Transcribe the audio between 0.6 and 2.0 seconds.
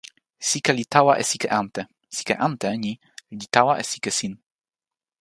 li tawa e sike ante.